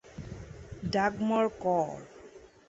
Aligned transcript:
Dagmar 0.91 1.51
Chr. 1.61 2.01